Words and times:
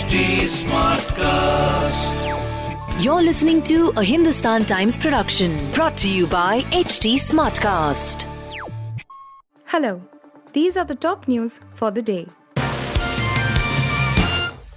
HT 0.00 0.48
Smartcast. 0.48 2.16
You're 3.04 3.20
listening 3.20 3.62
to 3.64 3.90
a 3.98 4.02
Hindustan 4.02 4.64
Times 4.64 4.96
production 4.96 5.70
brought 5.72 5.98
to 5.98 6.08
you 6.08 6.26
by 6.26 6.62
HT 6.72 7.16
Smartcast. 7.16 8.24
Hello, 9.66 10.00
these 10.54 10.78
are 10.78 10.86
the 10.86 10.94
top 10.94 11.28
news 11.28 11.60
for 11.74 11.90
the 11.90 12.00
day. 12.00 12.26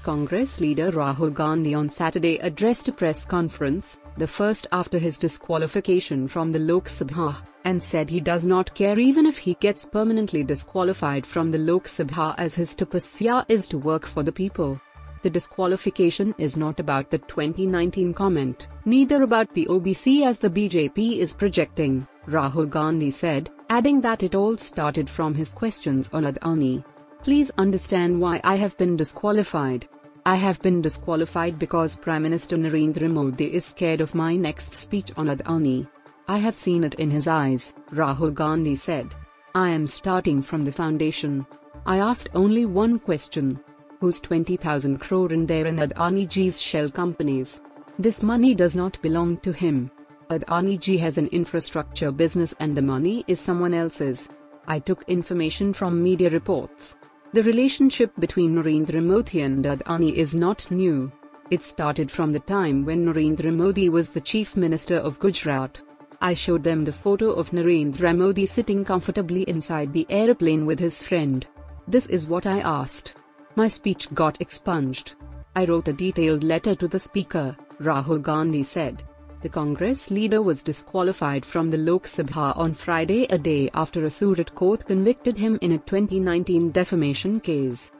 Congress 0.04 0.60
leader 0.60 0.92
Rahul 0.92 1.34
Gandhi 1.34 1.74
on 1.74 1.88
Saturday 1.88 2.38
addressed 2.40 2.90
a 2.90 2.92
press 2.92 3.24
conference, 3.24 4.00
the 4.18 4.28
first 4.28 4.68
after 4.74 5.00
his 5.00 5.18
disqualification 5.18 6.28
from 6.28 6.52
the 6.52 6.60
Lok 6.60 6.90
Sabha, 6.90 7.38
and 7.64 7.82
said 7.82 8.10
he 8.10 8.20
does 8.20 8.46
not 8.46 8.76
care 8.76 9.00
even 9.00 9.26
if 9.26 9.38
he 9.38 9.54
gets 9.62 9.86
permanently 9.86 10.44
disqualified 10.44 11.26
from 11.26 11.50
the 11.50 11.60
Lok 11.60 11.86
Sabha 11.86 12.36
as 12.38 12.56
his 12.56 12.76
tapasya 12.76 13.46
is 13.48 13.68
to 13.70 13.78
work 13.78 14.06
for 14.06 14.22
the 14.22 14.34
people. 14.34 14.82
The 15.24 15.30
disqualification 15.30 16.36
is 16.38 16.58
not 16.58 16.82
about 16.82 17.10
the 17.10 17.18
2019 17.18 18.14
comment, 18.14 18.68
neither 18.84 19.24
about 19.24 19.54
the 19.54 19.66
OBC 19.68 20.24
as 20.26 20.38
the 20.38 20.50
BJP 20.50 21.20
is 21.20 21.34
projecting, 21.34 22.06
Rahul 22.28 22.70
Gandhi 22.70 23.10
said, 23.10 23.50
adding 23.70 24.02
that 24.02 24.22
it 24.22 24.36
all 24.36 24.58
started 24.58 25.10
from 25.10 25.34
his 25.34 25.52
questions 25.52 26.10
on 26.12 26.26
Adani. 26.26 26.84
Please 27.22 27.52
understand 27.58 28.20
why 28.20 28.42
I 28.44 28.56
have 28.56 28.78
been 28.78 28.98
disqualified. 28.98 29.88
I 30.26 30.36
have 30.36 30.60
been 30.62 30.82
disqualified 30.82 31.58
because 31.58 31.96
Prime 31.96 32.24
Minister 32.24 32.58
Narendra 32.58 33.10
Modi 33.10 33.54
is 33.54 33.64
scared 33.64 34.02
of 34.02 34.14
my 34.14 34.36
next 34.36 34.76
speech 34.76 35.10
on 35.16 35.28
Adani. 35.28 35.88
I 36.28 36.38
have 36.40 36.56
seen 36.56 36.84
it 36.84 36.96
in 36.96 37.10
his 37.10 37.30
eyes, 37.30 37.74
Rahul 37.92 38.34
Gandhi 38.34 38.76
said. 38.76 39.16
I 39.56 39.70
am 39.70 39.88
starting 39.88 40.42
from 40.42 40.66
the 40.66 40.72
foundation. 40.74 41.46
I 41.86 42.00
asked 42.00 42.28
only 42.36 42.66
one 42.66 43.00
question. 43.00 43.62
Whose 44.04 44.20
20,000 44.20 44.98
crore 44.98 45.32
in 45.32 45.46
there 45.46 45.66
in 45.66 45.78
Adani 45.78 46.28
Ji's 46.28 46.62
shell 46.62 46.90
companies? 46.90 47.62
This 47.98 48.22
money 48.22 48.54
does 48.54 48.76
not 48.76 49.02
belong 49.02 49.38
to 49.38 49.54
him. 49.54 49.92
Adani 50.30 51.00
has 51.00 51.18
an 51.18 51.28
infrastructure 51.28 52.12
business 52.12 52.54
and 52.60 52.76
the 52.76 52.82
money 52.82 53.24
is 53.30 53.40
someone 53.40 53.74
else's. 53.74 54.28
I 54.68 54.80
took 54.80 55.06
information 55.08 55.72
from 55.72 56.04
media 56.04 56.30
reports. 56.32 56.98
The 57.32 57.44
relationship 57.44 58.12
between 58.20 58.56
Narendra 58.56 59.02
Modi 59.02 59.40
and 59.40 59.64
Adani 59.64 60.12
is 60.12 60.36
not 60.36 60.70
new. 60.70 61.10
It 61.50 61.64
started 61.64 62.12
from 62.12 62.34
the 62.34 62.42
time 62.42 62.84
when 62.84 63.06
Narendra 63.06 63.56
Modi 63.56 63.88
was 63.88 64.10
the 64.10 64.20
Chief 64.20 64.58
Minister 64.58 64.98
of 64.98 65.18
Gujarat. 65.18 65.80
I 66.20 66.34
showed 66.34 66.66
them 66.66 66.84
the 66.84 66.92
photo 66.92 67.32
of 67.32 67.52
Narendra 67.52 68.14
Modi 68.18 68.48
sitting 68.48 68.84
comfortably 68.84 69.44
inside 69.44 69.94
the 69.94 70.06
aeroplane 70.10 70.66
with 70.66 70.80
his 70.82 71.02
friend. 71.02 71.48
This 71.88 72.06
is 72.08 72.28
what 72.28 72.46
I 72.46 72.60
asked. 72.60 73.23
My 73.56 73.68
speech 73.68 74.12
got 74.16 74.42
expunged. 74.42 75.14
I 75.56 75.66
wrote 75.66 75.88
a 75.88 75.94
detailed 75.94 76.44
letter 76.44 76.74
to 76.74 76.88
the 76.88 77.00
speaker, 77.00 77.56
Rahul 77.80 78.20
Gandhi 78.20 78.64
said. 78.64 79.04
The 79.44 79.50
Congress 79.50 80.10
leader 80.10 80.42
was 80.42 80.64
disqualified 80.64 81.46
from 81.46 81.70
the 81.70 81.78
Lok 81.78 82.06
Sabha 82.06 82.58
on 82.58 82.74
Friday 82.74 83.26
a 83.26 83.38
day 83.38 83.70
after 83.76 84.06
a 84.06 84.10
Surat 84.10 84.56
court 84.56 84.88
convicted 84.88 85.38
him 85.38 85.60
in 85.62 85.74
a 85.74 85.78
2019 85.78 86.72
defamation 86.72 87.40
case. 87.40 87.92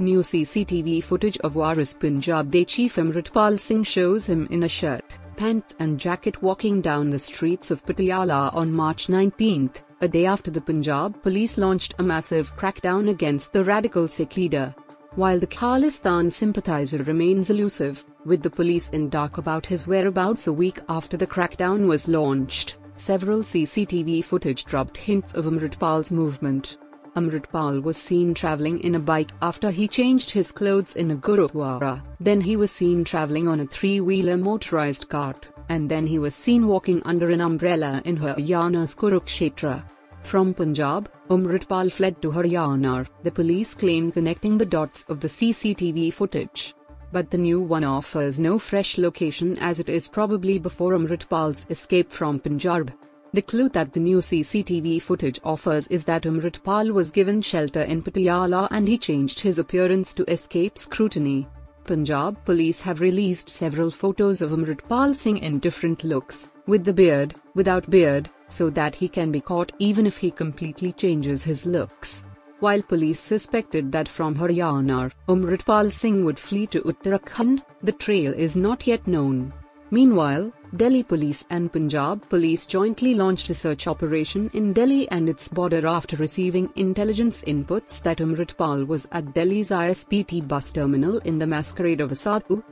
New 0.00 0.20
CCTV 0.20 1.04
footage 1.04 1.38
of 1.38 1.54
Waris 1.54 1.94
Punjab 1.94 2.50
De 2.50 2.64
Chief 2.64 2.96
Amritpal 2.96 3.60
Singh 3.60 3.84
shows 3.84 4.26
him 4.26 4.48
in 4.50 4.64
a 4.64 4.68
shirt, 4.68 5.16
pants 5.36 5.76
and 5.78 6.00
jacket 6.00 6.42
walking 6.42 6.80
down 6.80 7.10
the 7.10 7.18
streets 7.18 7.70
of 7.70 7.86
Patiala 7.86 8.52
on 8.52 8.72
March 8.72 9.08
19, 9.08 9.70
a 10.04 10.08
day 10.08 10.26
after 10.26 10.50
the 10.50 10.60
Punjab 10.60 11.22
police 11.22 11.56
launched 11.56 11.94
a 11.98 12.02
massive 12.02 12.54
crackdown 12.58 13.08
against 13.08 13.54
the 13.54 13.64
radical 13.64 14.06
Sikh 14.06 14.36
leader. 14.36 14.74
While 15.14 15.40
the 15.40 15.46
Khalistan 15.46 16.30
sympathizer 16.30 17.02
remains 17.04 17.48
elusive, 17.48 18.04
with 18.26 18.42
the 18.42 18.50
police 18.50 18.90
in 18.90 19.08
dark 19.08 19.38
about 19.38 19.64
his 19.64 19.86
whereabouts 19.86 20.46
a 20.46 20.52
week 20.52 20.78
after 20.90 21.16
the 21.16 21.26
crackdown 21.26 21.86
was 21.88 22.06
launched, 22.06 22.76
several 22.96 23.38
CCTV 23.38 24.22
footage 24.22 24.66
dropped 24.66 24.98
hints 24.98 25.32
of 25.32 25.46
Amritpal's 25.46 26.12
movement. 26.12 26.76
Amritpal 27.16 27.82
was 27.82 27.96
seen 27.96 28.34
traveling 28.34 28.80
in 28.80 28.96
a 28.96 29.00
bike 29.00 29.30
after 29.40 29.70
he 29.70 29.88
changed 29.88 30.32
his 30.32 30.52
clothes 30.52 30.96
in 30.96 31.12
a 31.12 31.16
Gurudwara, 31.16 32.02
then 32.20 32.42
he 32.42 32.56
was 32.56 32.70
seen 32.70 33.04
traveling 33.04 33.48
on 33.48 33.60
a 33.60 33.66
three-wheeler 33.66 34.36
motorized 34.36 35.08
cart, 35.08 35.46
and 35.68 35.90
then 35.90 36.06
he 36.06 36.18
was 36.18 36.34
seen 36.34 36.66
walking 36.66 37.02
under 37.04 37.30
an 37.30 37.40
umbrella 37.40 38.02
in 38.04 38.16
Haryana's 38.16 38.94
Kurukshetra. 38.94 39.84
From 40.22 40.54
Punjab, 40.54 41.10
Amritpal 41.28 41.92
fled 41.92 42.20
to 42.22 42.30
Haryana, 42.30 43.06
the 43.22 43.30
police 43.30 43.74
claim 43.74 44.10
connecting 44.10 44.56
the 44.56 44.66
dots 44.66 45.04
of 45.08 45.20
the 45.20 45.28
CCTV 45.28 46.12
footage. 46.12 46.74
But 47.12 47.30
the 47.30 47.38
new 47.38 47.60
one 47.60 47.84
offers 47.84 48.40
no 48.40 48.58
fresh 48.58 48.98
location 48.98 49.58
as 49.58 49.78
it 49.78 49.88
is 49.88 50.08
probably 50.08 50.58
before 50.58 50.92
Amritpal's 50.92 51.66
escape 51.70 52.10
from 52.10 52.40
Punjab. 52.40 52.92
The 53.34 53.42
clue 53.42 53.68
that 53.70 53.92
the 53.92 54.00
new 54.00 54.18
CCTV 54.18 55.02
footage 55.02 55.40
offers 55.44 55.88
is 55.88 56.04
that 56.04 56.22
Umritpal 56.22 56.92
was 56.92 57.10
given 57.10 57.42
shelter 57.42 57.82
in 57.82 58.00
Patiala 58.00 58.68
and 58.70 58.86
he 58.86 58.96
changed 58.96 59.40
his 59.40 59.58
appearance 59.58 60.14
to 60.14 60.30
escape 60.30 60.78
scrutiny. 60.78 61.48
Punjab 61.84 62.42
police 62.44 62.80
have 62.80 63.00
released 63.00 63.50
several 63.50 63.90
photos 63.90 64.40
of 64.40 64.52
Amritpal 64.52 65.14
Singh 65.14 65.38
in 65.38 65.58
different 65.58 66.02
looks, 66.02 66.50
with 66.66 66.84
the 66.84 66.92
beard, 66.92 67.34
without 67.54 67.88
beard, 67.90 68.30
so 68.48 68.70
that 68.70 68.94
he 68.94 69.08
can 69.08 69.30
be 69.30 69.40
caught 69.40 69.72
even 69.78 70.06
if 70.06 70.16
he 70.16 70.30
completely 70.30 70.92
changes 70.92 71.42
his 71.42 71.66
looks. 71.66 72.24
While 72.60 72.82
police 72.82 73.20
suspected 73.20 73.92
that 73.92 74.08
from 74.08 74.34
Haryana, 74.34 75.12
Amritpal 75.28 75.92
Singh 75.92 76.24
would 76.24 76.38
flee 76.38 76.66
to 76.68 76.80
Uttarakhand, 76.82 77.62
the 77.82 77.92
trail 77.92 78.32
is 78.32 78.56
not 78.56 78.86
yet 78.86 79.06
known. 79.06 79.52
Meanwhile, 79.94 80.52
Delhi 80.74 81.04
police 81.04 81.44
and 81.50 81.72
Punjab 81.72 82.28
police 82.28 82.66
jointly 82.66 83.14
launched 83.14 83.48
a 83.50 83.54
search 83.54 83.86
operation 83.86 84.50
in 84.52 84.72
Delhi 84.72 85.08
and 85.08 85.28
its 85.28 85.46
border 85.46 85.86
after 85.86 86.16
receiving 86.16 86.68
intelligence 86.74 87.44
inputs 87.44 88.02
that 88.02 88.18
Amritpal 88.18 88.88
was 88.88 89.06
at 89.12 89.32
Delhi's 89.34 89.70
ISBT 89.70 90.48
bus 90.48 90.72
terminal 90.72 91.18
in 91.18 91.38
the 91.38 91.46
masquerade 91.46 92.00
of 92.00 92.10
a 92.10 92.16
sadhu. 92.16 92.64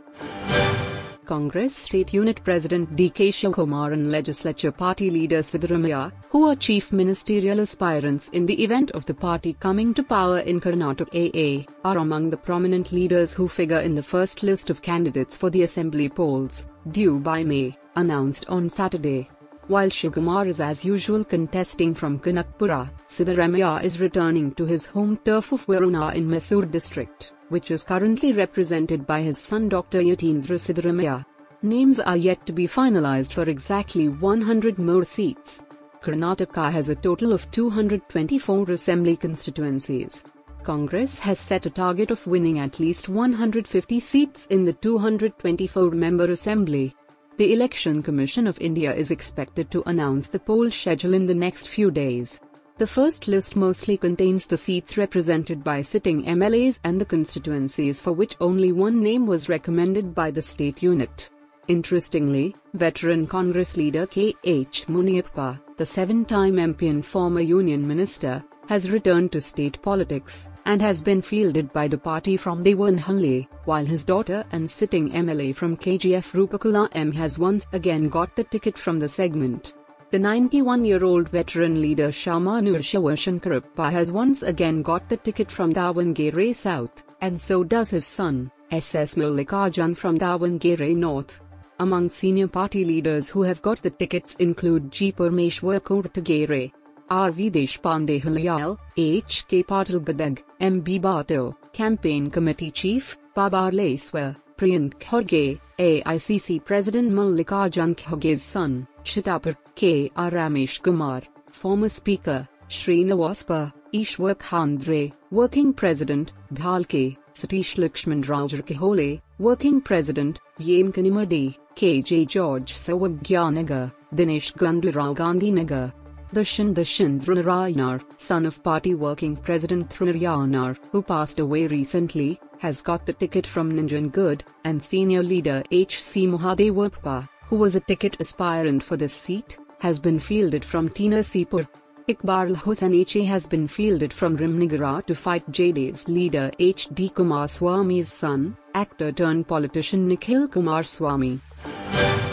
Congress 1.24 1.76
State 1.76 2.12
Unit 2.12 2.42
President 2.42 2.96
D.K. 2.96 3.28
Shivakumar 3.28 3.92
and 3.92 4.10
Legislature 4.10 4.72
Party 4.72 5.08
leader 5.08 5.42
Siddaramaiah, 5.42 6.10
who 6.30 6.48
are 6.48 6.56
chief 6.56 6.92
ministerial 6.92 7.60
aspirants 7.60 8.30
in 8.30 8.46
the 8.46 8.64
event 8.64 8.90
of 8.90 9.06
the 9.06 9.14
party 9.14 9.52
coming 9.60 9.94
to 9.94 10.02
power 10.02 10.40
in 10.40 10.60
Karnataka 10.60 11.30
AA, 11.30 11.64
are 11.84 11.98
among 11.98 12.30
the 12.30 12.36
prominent 12.36 12.90
leaders 12.90 13.32
who 13.32 13.46
figure 13.46 13.78
in 13.78 13.94
the 13.94 14.02
first 14.02 14.42
list 14.42 14.70
of 14.70 14.82
candidates 14.82 15.36
for 15.36 15.50
the 15.50 15.62
assembly 15.62 16.08
polls, 16.08 16.66
due 16.90 17.18
by 17.18 17.44
May, 17.44 17.76
announced 17.96 18.46
on 18.48 18.68
Saturday. 18.68 19.28
While 19.68 19.88
Shivakumar 19.88 20.46
is 20.46 20.60
as 20.60 20.84
usual 20.84 21.24
contesting 21.24 21.94
from 21.94 22.18
Kanakpura, 22.18 22.90
Siddaramaiah 23.08 23.84
is 23.84 24.00
returning 24.00 24.52
to 24.54 24.64
his 24.64 24.86
home 24.86 25.18
turf 25.24 25.52
of 25.52 25.64
Varuna 25.64 26.08
in 26.14 26.28
Mysore 26.28 26.66
district 26.66 27.32
which 27.52 27.70
is 27.70 27.84
currently 27.84 28.32
represented 28.32 29.06
by 29.06 29.20
his 29.20 29.36
son 29.36 29.68
Dr. 29.68 30.00
Yatindra 30.00 30.58
Siddaramaiah. 30.58 31.24
Names 31.62 32.00
are 32.00 32.16
yet 32.16 32.44
to 32.46 32.52
be 32.52 32.66
finalized 32.66 33.34
for 33.34 33.42
exactly 33.42 34.08
100 34.08 34.78
more 34.78 35.04
seats. 35.04 35.62
Karnataka 36.02 36.72
has 36.72 36.88
a 36.88 36.96
total 36.96 37.32
of 37.32 37.48
224 37.50 38.70
assembly 38.70 39.16
constituencies. 39.16 40.24
Congress 40.62 41.18
has 41.18 41.38
set 41.38 41.66
a 41.66 41.70
target 41.70 42.10
of 42.10 42.26
winning 42.26 42.58
at 42.58 42.78
least 42.78 43.08
150 43.08 44.00
seats 44.00 44.46
in 44.46 44.64
the 44.64 44.72
224 44.72 45.90
member 45.90 46.30
assembly. 46.30 46.94
The 47.36 47.52
Election 47.52 48.02
Commission 48.02 48.46
of 48.46 48.60
India 48.60 48.94
is 48.94 49.10
expected 49.10 49.70
to 49.70 49.82
announce 49.88 50.28
the 50.28 50.38
poll 50.38 50.70
schedule 50.70 51.14
in 51.14 51.26
the 51.26 51.34
next 51.34 51.68
few 51.68 51.90
days. 51.90 52.40
The 52.78 52.86
first 52.86 53.28
list 53.28 53.56
mostly 53.56 53.96
contains 53.96 54.46
the 54.46 54.56
seats 54.56 54.96
represented 54.96 55.62
by 55.62 55.82
sitting 55.82 56.24
MLAs 56.24 56.80
and 56.84 57.00
the 57.00 57.04
constituencies 57.04 58.00
for 58.00 58.12
which 58.12 58.36
only 58.40 58.72
one 58.72 59.02
name 59.02 59.26
was 59.26 59.48
recommended 59.48 60.14
by 60.14 60.30
the 60.30 60.42
state 60.42 60.82
unit. 60.82 61.30
Interestingly, 61.68 62.54
veteran 62.74 63.26
Congress 63.26 63.76
leader 63.76 64.06
K.H. 64.06 64.86
Muniyappa, 64.88 65.60
the 65.76 65.86
seven-time 65.86 66.54
MP 66.54 66.90
and 66.90 67.06
former 67.06 67.40
union 67.40 67.86
minister, 67.86 68.42
has 68.72 68.90
returned 68.90 69.30
to 69.30 69.38
state 69.38 69.76
politics, 69.82 70.48
and 70.64 70.80
has 70.80 71.02
been 71.02 71.20
fielded 71.20 71.70
by 71.74 71.86
the 71.86 71.98
party 71.98 72.38
from 72.38 72.64
Devanahalli, 72.64 73.46
while 73.66 73.84
his 73.84 74.02
daughter 74.02 74.46
and 74.52 74.70
sitting 74.70 75.10
MLA 75.10 75.54
from 75.54 75.76
KGF 75.76 76.32
Roopakala 76.32 76.88
M 76.92 77.12
has 77.12 77.38
once 77.38 77.68
again 77.74 78.08
got 78.08 78.34
the 78.34 78.44
ticket 78.44 78.78
from 78.78 78.98
the 78.98 79.06
segment. 79.06 79.74
The 80.10 80.16
91-year-old 80.16 81.28
veteran 81.28 81.82
leader 81.82 82.08
Shamanur 82.08 82.80
Shivashankarappa 82.90 83.92
has 83.92 84.10
once 84.10 84.42
again 84.42 84.80
got 84.80 85.06
the 85.06 85.18
ticket 85.18 85.50
from 85.50 85.74
Davangere 85.74 86.56
South, 86.56 87.04
and 87.20 87.38
so 87.38 87.62
does 87.62 87.90
his 87.90 88.06
son, 88.06 88.50
SS 88.70 89.16
Mallikarjun 89.16 89.94
from 89.94 90.18
Davangere 90.18 90.96
North. 90.96 91.42
Among 91.78 92.08
senior 92.08 92.48
party 92.48 92.86
leaders 92.86 93.28
who 93.28 93.42
have 93.42 93.60
got 93.60 93.82
the 93.82 93.90
tickets 93.90 94.34
include 94.36 94.90
G. 94.90 95.12
Parmeshwar 95.12 95.80
Koratagere, 95.80 96.72
R.V. 97.12 97.50
Deshpande 97.50 98.22
Halayal, 98.22 98.78
H.K. 98.96 99.64
Patil 99.64 100.00
Gadag, 100.00 100.42
M.B. 100.60 100.98
Bato, 100.98 101.54
Campaign 101.74 102.30
Committee 102.30 102.70
Chief, 102.70 103.18
Babar 103.34 103.70
Laiswar, 103.70 104.34
Priyank 104.56 104.94
Khorge, 104.94 105.60
AICC 105.78 106.64
President 106.64 107.12
Mallikarjun 107.12 107.94
Kharge's 107.94 108.40
son, 108.40 108.88
Chitapur, 109.04 109.54
K. 109.74 110.10
R. 110.16 110.30
Ramesh 110.30 110.80
Kumar, 110.80 111.20
former 111.50 111.90
Speaker, 111.90 112.48
Srinivaspa, 112.70 113.70
Ishwar 113.92 114.34
Khandre, 114.36 115.12
Working 115.30 115.74
President, 115.74 116.32
Bhalke, 116.54 117.18
Satish 117.34 117.76
Lakshman 117.76 118.26
Rao 118.26 118.46
Kahole, 118.46 119.20
Working 119.38 119.82
President, 119.82 120.40
Yem 120.58 120.90
Kanimadi, 120.90 121.58
K.J. 121.74 122.24
George 122.24 122.72
Sawagyanagar, 122.72 123.92
Dinesh 124.14 124.54
Gandhirao 124.54 125.14
Gandhinagar. 125.14 125.92
Dashan 125.92 126.01
Dashindra 126.32 127.42
Raynar, 127.44 128.02
son 128.16 128.46
of 128.46 128.62
party 128.62 128.94
working 128.94 129.36
president 129.36 129.90
Thrinayanar, 129.90 130.78
who 130.90 131.02
passed 131.02 131.38
away 131.38 131.66
recently, 131.66 132.40
has 132.58 132.80
got 132.80 133.04
the 133.04 133.12
ticket 133.12 133.46
from 133.46 133.72
Nanjangud, 133.72 134.40
and 134.64 134.82
senior 134.82 135.22
leader 135.22 135.62
H.C. 135.70 136.26
Mahadevappa, 136.26 137.28
who 137.48 137.56
was 137.56 137.76
a 137.76 137.80
ticket 137.80 138.16
aspirant 138.18 138.82
for 138.82 138.96
this 138.96 139.12
seat, 139.12 139.58
has 139.80 139.98
been 139.98 140.18
fielded 140.18 140.64
from 140.64 140.88
Tina 140.88 141.18
Sipur. 141.18 141.68
Iqbal 142.08 142.56
Hussain 142.56 143.26
has 143.26 143.46
been 143.46 143.68
fielded 143.68 144.12
from 144.12 144.38
Ramanagara 144.38 145.04
to 145.06 145.14
fight 145.14 145.48
JD's 145.50 146.08
leader 146.08 146.50
H.D. 146.58 147.10
Kumaraswamy's 147.10 148.10
son, 148.10 148.56
actor 148.74 149.12
turned 149.12 149.46
politician 149.46 150.08
Nikhil 150.08 150.48
Kumaraswamy. 150.48 152.31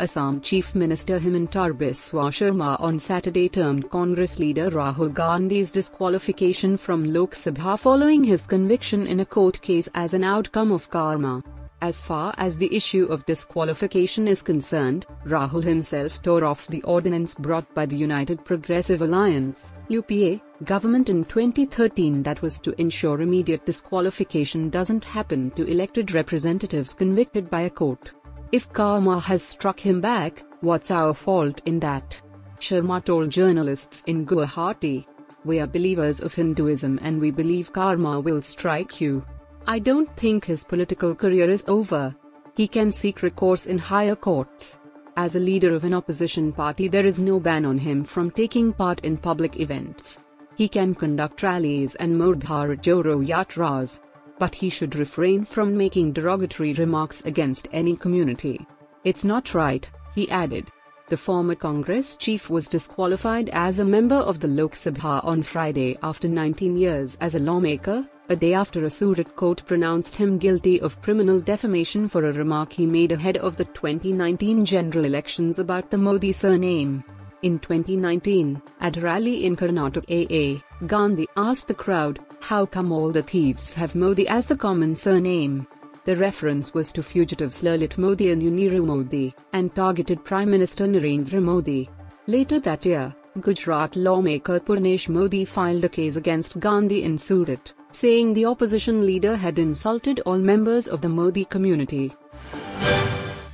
Assam 0.00 0.40
Chief 0.40 0.74
Minister 0.74 1.20
Himanta 1.20 1.76
Biswa 1.76 2.32
Sarma 2.32 2.78
on 2.80 2.98
Saturday 2.98 3.50
termed 3.50 3.90
Congress 3.90 4.38
leader 4.38 4.70
Rahul 4.70 5.12
Gandhi's 5.12 5.70
disqualification 5.70 6.78
from 6.78 7.04
Lok 7.04 7.32
Sabha 7.32 7.78
following 7.78 8.24
his 8.24 8.46
conviction 8.46 9.06
in 9.06 9.20
a 9.20 9.26
court 9.26 9.60
case 9.60 9.90
as 9.94 10.14
an 10.14 10.24
outcome 10.24 10.72
of 10.72 10.88
karma. 10.88 11.44
As 11.82 12.00
far 12.00 12.34
as 12.38 12.56
the 12.56 12.74
issue 12.74 13.04
of 13.10 13.26
disqualification 13.26 14.26
is 14.26 14.40
concerned, 14.40 15.04
Rahul 15.26 15.62
himself 15.62 16.22
tore 16.22 16.46
off 16.46 16.66
the 16.66 16.82
ordinance 16.84 17.34
brought 17.34 17.74
by 17.74 17.84
the 17.84 17.96
United 17.96 18.42
Progressive 18.42 19.02
Alliance 19.02 19.74
UPA, 19.88 20.40
government 20.64 21.10
in 21.10 21.26
2013 21.26 22.22
that 22.22 22.40
was 22.40 22.58
to 22.60 22.78
ensure 22.80 23.20
immediate 23.20 23.66
disqualification 23.66 24.70
doesn't 24.70 25.04
happen 25.04 25.50
to 25.50 25.66
elected 25.66 26.14
representatives 26.14 26.94
convicted 26.94 27.50
by 27.50 27.62
a 27.62 27.70
court. 27.70 28.12
If 28.52 28.72
karma 28.72 29.20
has 29.20 29.44
struck 29.44 29.78
him 29.78 30.00
back, 30.00 30.42
what's 30.60 30.90
our 30.90 31.14
fault 31.14 31.62
in 31.66 31.78
that? 31.80 32.20
Sarma 32.58 33.00
told 33.00 33.30
journalists 33.30 34.02
in 34.08 34.26
Guwahati. 34.26 35.06
We 35.44 35.60
are 35.60 35.68
believers 35.68 36.20
of 36.20 36.34
Hinduism 36.34 36.98
and 37.00 37.20
we 37.20 37.30
believe 37.30 37.72
karma 37.72 38.18
will 38.18 38.42
strike 38.42 39.00
you. 39.00 39.24
I 39.68 39.78
don't 39.78 40.10
think 40.16 40.44
his 40.44 40.64
political 40.64 41.14
career 41.14 41.48
is 41.48 41.62
over. 41.68 42.16
He 42.56 42.66
can 42.66 42.90
seek 42.90 43.22
recourse 43.22 43.66
in 43.66 43.78
higher 43.78 44.16
courts. 44.16 44.80
As 45.16 45.36
a 45.36 45.40
leader 45.40 45.72
of 45.72 45.84
an 45.84 45.94
opposition 45.94 46.52
party, 46.52 46.88
there 46.88 47.06
is 47.06 47.22
no 47.22 47.38
ban 47.38 47.64
on 47.64 47.78
him 47.78 48.02
from 48.02 48.32
taking 48.32 48.72
part 48.72 48.98
in 49.04 49.16
public 49.16 49.60
events. 49.60 50.18
He 50.56 50.66
can 50.66 50.96
conduct 50.96 51.44
rallies 51.44 51.94
and 51.94 52.18
more 52.18 52.34
Bharat 52.34 52.82
Jodo 52.82 53.24
Yatras 53.24 54.00
but 54.40 54.56
he 54.56 54.68
should 54.68 54.96
refrain 54.96 55.44
from 55.44 55.76
making 55.76 56.12
derogatory 56.12 56.72
remarks 56.72 57.20
against 57.26 57.68
any 57.72 57.94
community. 57.94 58.66
It's 59.04 59.24
not 59.24 59.54
right, 59.54 59.88
he 60.14 60.28
added. 60.30 60.66
The 61.08 61.16
former 61.16 61.54
Congress 61.54 62.16
chief 62.16 62.48
was 62.48 62.68
disqualified 62.68 63.50
as 63.52 63.78
a 63.78 63.84
member 63.84 64.14
of 64.30 64.40
the 64.40 64.48
Lok 64.48 64.72
Sabha 64.72 65.24
on 65.24 65.42
Friday 65.42 65.98
after 66.02 66.26
19 66.26 66.76
years 66.76 67.18
as 67.20 67.34
a 67.34 67.38
lawmaker, 67.38 68.08
a 68.30 68.36
day 68.36 68.54
after 68.54 68.84
a 68.84 68.90
Surat 68.90 69.34
court 69.36 69.62
pronounced 69.66 70.14
him 70.16 70.38
guilty 70.38 70.80
of 70.80 71.02
criminal 71.02 71.40
defamation 71.40 72.08
for 72.08 72.24
a 72.24 72.32
remark 72.32 72.72
he 72.72 72.86
made 72.86 73.10
ahead 73.12 73.38
of 73.38 73.56
the 73.56 73.64
2019 73.64 74.64
general 74.64 75.04
elections 75.04 75.58
about 75.58 75.90
the 75.90 75.98
Modi 75.98 76.32
surname. 76.32 77.02
In 77.42 77.58
2019, 77.58 78.62
at 78.80 78.96
a 78.96 79.00
rally 79.00 79.44
in 79.46 79.56
Karnataka 79.56 80.62
Gandhi 80.86 81.26
asked 81.36 81.68
the 81.68 81.74
crowd, 81.74 82.20
How 82.40 82.66
come 82.66 82.90
all 82.90 83.12
the 83.12 83.22
thieves 83.22 83.74
have 83.74 83.94
Modi 83.94 84.26
as 84.26 84.46
the 84.46 84.56
common 84.56 84.96
surname? 84.96 85.66
The 86.04 86.16
reference 86.16 86.74
was 86.74 86.92
to 86.92 87.02
fugitives 87.02 87.62
Lalit 87.62 87.96
Modi 87.96 88.30
and 88.30 88.42
Nirav 88.42 88.84
Modi, 88.84 89.34
and 89.52 89.72
targeted 89.74 90.24
Prime 90.24 90.50
Minister 90.50 90.86
Narendra 90.86 91.40
Modi. 91.42 91.88
Later 92.26 92.58
that 92.60 92.84
year, 92.84 93.14
Gujarat 93.40 93.94
lawmaker 93.94 94.58
Purnesh 94.58 95.08
Modi 95.08 95.44
filed 95.44 95.84
a 95.84 95.88
case 95.88 96.16
against 96.16 96.58
Gandhi 96.58 97.04
in 97.04 97.18
Surat, 97.18 97.72
saying 97.92 98.32
the 98.32 98.46
opposition 98.46 99.06
leader 99.06 99.36
had 99.36 99.58
insulted 99.58 100.20
all 100.20 100.38
members 100.38 100.88
of 100.88 101.00
the 101.00 101.08
Modi 101.08 101.44
community 101.44 102.12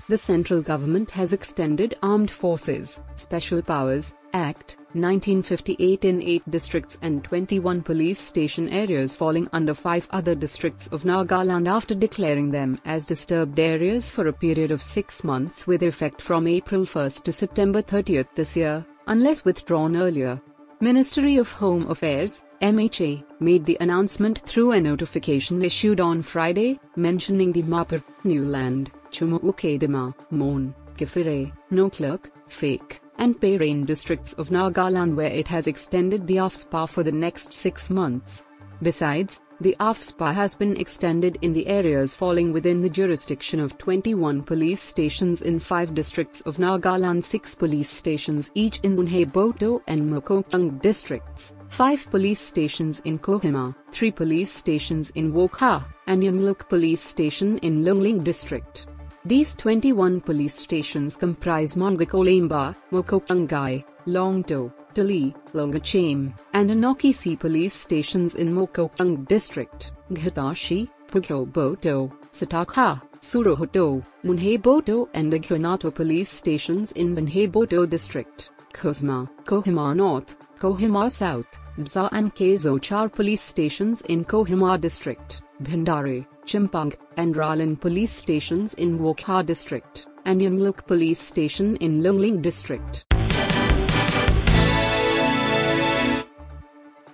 the 0.08 0.18
central 0.18 0.62
government 0.62 1.10
has 1.10 1.32
extended 1.32 1.96
Armed 2.02 2.30
Forces, 2.30 3.00
Special 3.16 3.60
Powers, 3.60 4.14
Act, 4.32 4.76
1958 4.92 6.04
in 6.04 6.22
8 6.22 6.50
districts 6.50 6.98
and 7.02 7.24
21 7.24 7.82
police 7.82 8.18
station 8.18 8.68
areas 8.68 9.16
falling 9.16 9.48
under 9.52 9.74
5 9.74 10.08
other 10.10 10.34
districts 10.34 10.86
of 10.88 11.02
Nagaland 11.02 11.68
after 11.68 11.94
declaring 11.94 12.50
them 12.50 12.78
as 12.84 13.06
disturbed 13.06 13.58
areas 13.58 14.10
for 14.10 14.28
a 14.28 14.32
period 14.32 14.70
of 14.70 14.82
6 14.82 15.24
months 15.24 15.66
with 15.66 15.82
effect 15.82 16.22
from 16.22 16.46
April 16.46 16.84
1 16.84 17.10
to 17.24 17.32
September 17.32 17.82
30 17.82 18.24
this 18.34 18.56
year, 18.56 18.86
unless 19.08 19.44
withdrawn 19.44 19.96
earlier. 19.96 20.40
Ministry 20.80 21.38
of 21.38 21.50
Home 21.52 21.90
Affairs, 21.90 22.44
MHA, 22.60 23.24
made 23.40 23.64
the 23.64 23.78
announcement 23.80 24.40
through 24.40 24.72
a 24.72 24.80
notification 24.80 25.62
issued 25.62 26.00
on 26.00 26.20
Friday, 26.20 26.78
mentioning 26.96 27.50
the 27.52 27.62
Mapur, 27.62 28.02
Niuland, 28.24 28.88
Chumoukedima, 29.16 30.14
Mon, 30.30 30.74
Kiphire, 30.98 31.50
Noklak, 31.72 32.26
Phek, 32.48 33.00
and 33.16 33.40
Peren 33.40 33.86
districts 33.86 34.34
of 34.34 34.50
Nagaland 34.50 35.14
where 35.14 35.30
it 35.30 35.48
has 35.48 35.66
extended 35.66 36.26
the 36.26 36.36
AFSPA 36.36 36.86
for 36.86 37.02
the 37.02 37.12
next 37.12 37.50
six 37.50 37.88
months. 37.88 38.44
Besides, 38.82 39.40
the 39.62 39.74
AFSPA 39.80 40.34
has 40.34 40.54
been 40.54 40.76
extended 40.76 41.38
in 41.40 41.54
the 41.54 41.66
areas 41.66 42.14
falling 42.14 42.52
within 42.52 42.82
the 42.82 42.90
jurisdiction 42.90 43.58
of 43.58 43.78
21 43.78 44.42
police 44.42 44.82
stations 44.82 45.40
in 45.40 45.58
5 45.58 45.94
districts 45.94 46.42
of 46.42 46.58
Nagaland 46.58 47.24
6 47.24 47.54
police 47.54 47.88
stations 47.88 48.52
each 48.54 48.80
in 48.80 48.96
Boto 48.96 49.80
and 49.86 50.02
Mokokchung 50.02 50.82
districts, 50.82 51.54
5 51.70 52.10
police 52.10 52.40
stations 52.40 53.00
in 53.06 53.18
Kohima, 53.18 53.74
3 53.92 54.10
police 54.10 54.52
stations 54.52 55.08
in 55.10 55.32
Wokha, 55.32 55.82
and 56.06 56.22
Yamluk 56.22 56.68
police 56.68 57.00
station 57.00 57.56
in 57.58 57.78
Longleng 57.78 58.22
district. 58.22 58.88
These 59.26 59.56
21 59.56 60.20
police 60.20 60.54
stations 60.54 61.16
comprise 61.16 61.74
Mangkolemba, 61.74 62.76
Mokokchungai, 62.92 63.82
Longto, 64.06 64.72
Tali, 64.94 65.34
Longachim, 65.52 66.32
and 66.52 66.70
Anokisi 66.70 67.36
police 67.36 67.74
stations 67.74 68.36
in 68.36 68.54
Mokokchung 68.54 69.26
district, 69.26 69.94
Ghatashi, 70.12 70.88
Pughoboto, 71.08 72.12
Satakha, 72.30 73.02
Surohoto, 73.18 74.00
Munheboto 74.24 75.08
and 75.14 75.32
Aghunato 75.32 75.92
police 75.92 76.28
stations 76.28 76.92
in 76.92 77.12
Zunheboto 77.12 77.90
district, 77.90 78.52
Kozma, 78.72 79.28
Kohima 79.44 79.96
North, 79.96 80.36
Kohima 80.60 81.10
South, 81.10 81.48
Bza 81.76 82.08
and 82.12 82.32
Kezochar 82.32 83.12
police 83.12 83.42
stations 83.42 84.02
in 84.02 84.24
Kohima 84.24 84.80
district, 84.80 85.42
Bhandari, 85.60 86.24
Chimpang, 86.46 86.94
and 87.16 87.34
Ralan 87.34 87.78
police 87.80 88.12
stations 88.12 88.74
in 88.74 88.98
Wokha 88.98 89.44
district, 89.44 90.06
and 90.24 90.40
Yamluk 90.40 90.86
police 90.86 91.20
station 91.20 91.76
in 91.76 92.02
Longleng 92.02 92.40
district. 92.40 93.04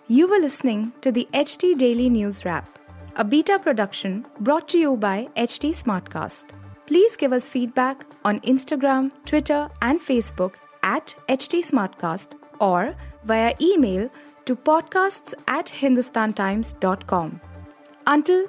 You 0.08 0.28
were 0.28 0.38
listening 0.38 0.92
to 1.00 1.10
the 1.10 1.26
HT 1.32 1.78
Daily 1.78 2.10
News 2.10 2.44
Wrap, 2.44 2.78
a 3.16 3.24
beta 3.24 3.58
production 3.58 4.26
brought 4.40 4.68
to 4.68 4.78
you 4.78 4.96
by 4.96 5.28
HT 5.36 5.70
Smartcast. 5.70 6.50
Please 6.86 7.16
give 7.16 7.32
us 7.32 7.48
feedback 7.48 8.04
on 8.24 8.40
Instagram, 8.40 9.10
Twitter, 9.24 9.70
and 9.80 10.00
Facebook 10.00 10.56
at 10.82 11.14
HT 11.28 11.60
Smartcast 11.70 12.34
or 12.60 12.94
via 13.24 13.54
email 13.60 14.10
to 14.44 14.56
podcasts 14.56 15.32
at 15.48 15.66
hindustantimes.com. 15.66 17.40
Until 18.06 18.48